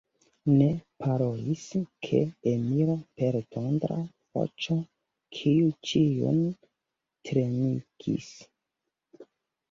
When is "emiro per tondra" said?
2.51-3.97